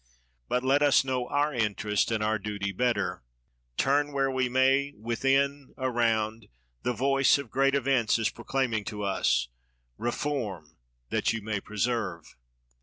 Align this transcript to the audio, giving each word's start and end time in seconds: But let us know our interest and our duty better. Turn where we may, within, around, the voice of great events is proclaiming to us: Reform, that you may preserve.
But 0.49 0.63
let 0.63 0.81
us 0.81 1.05
know 1.05 1.27
our 1.27 1.53
interest 1.53 2.09
and 2.09 2.23
our 2.23 2.39
duty 2.39 2.71
better. 2.71 3.23
Turn 3.77 4.11
where 4.13 4.31
we 4.31 4.49
may, 4.49 4.93
within, 4.97 5.75
around, 5.77 6.47
the 6.81 6.91
voice 6.93 7.37
of 7.37 7.51
great 7.51 7.75
events 7.75 8.17
is 8.17 8.31
proclaiming 8.31 8.83
to 8.85 9.03
us: 9.03 9.49
Reform, 9.99 10.75
that 11.11 11.33
you 11.33 11.43
may 11.43 11.59
preserve. 11.61 12.35